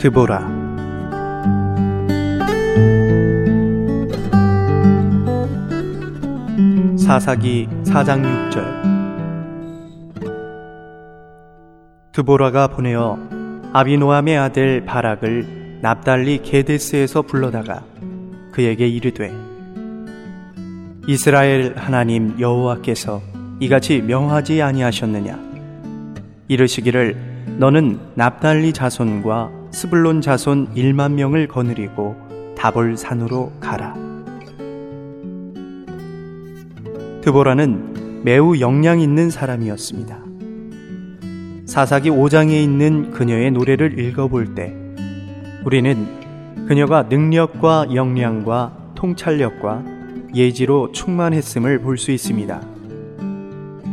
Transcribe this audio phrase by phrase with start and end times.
[0.00, 0.40] 드보라.
[6.96, 8.80] 사사기 4장 6절.
[12.12, 13.18] 드보라가 보내어
[13.74, 17.82] 아비노함의 아들 바락을 납달리 게데스에서 불러다가
[18.52, 19.30] 그에게 이르되
[21.06, 23.20] 이스라엘 하나님 여호와께서
[23.60, 25.38] 이같이 명하지 아니하셨느냐?
[26.48, 27.16] 이르시기를
[27.58, 32.16] 너는 납달리 자손과 스불론 자손 1만 명을 거느리고
[32.56, 33.94] 다볼 산으로 가라
[37.22, 40.18] 드보라는 매우 역량 있는 사람이었습니다.
[41.66, 44.74] 사사기 5장에 있는 그녀의 노래를 읽어볼 때
[45.64, 49.84] 우리는 그녀가 능력과 역량과 통찰력과
[50.34, 52.60] 예지로 충만했음을 볼 수 있습니다.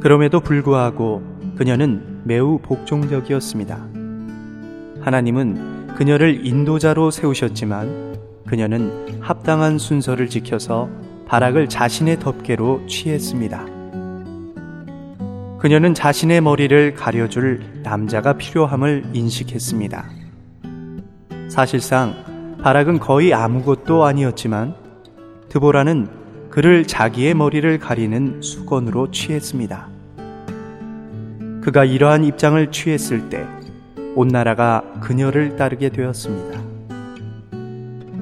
[0.00, 1.22] 그럼에도 불구하고
[1.56, 3.97] 그녀는 매우 복종적이었습니다.
[5.08, 10.90] 하나님은 그녀를 인도자로 세우셨지만 그녀는 합당한 순서를 지켜서
[11.26, 13.64] 바락을 자신의 덮개로 취했습니다.
[15.60, 20.10] 그녀는 자신의 머리를 가려줄 남자가 필요함을 인식했습니다.
[21.48, 24.74] 사실상 바락은 거의 아무것도 아니었지만
[25.48, 26.08] 드보라는
[26.50, 29.88] 그를 자기의 머리를 가리는 수건으로 취했습니다.
[31.62, 33.46] 그가 이러한 입장을 취했을 때
[34.14, 36.60] 온 나라가 그녀를 따르게 되었습니다.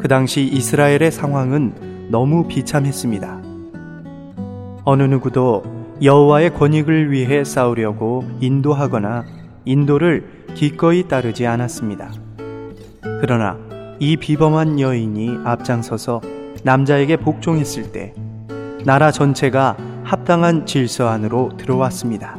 [0.00, 3.40] 그 당시 이스라엘의 상황은 너무 비참했습니다.
[4.84, 5.62] 어느 누구도
[6.02, 9.24] 여호와의 권익을 위해 싸우려고 인도하거나
[9.64, 12.10] 인도를 기꺼이 따르지 않았습니다.
[13.20, 13.58] 그러나
[13.98, 16.22] 이 비범한 여인이 앞장서서
[16.64, 18.14] 남자에게 복종했을 때
[18.84, 22.38] 나라 전체가 합당한 질서 안으로 들어왔습니다.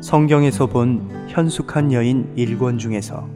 [0.00, 3.28] 성경에서 본 현숙한 여인 일권 중에서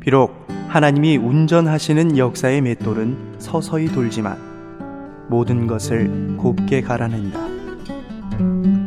[0.00, 4.38] 비록 하나님이 운전하시는 역사의 맷돌은 서서히 돌지만
[5.28, 8.77] 모든 것을 곱게 갈아낸다.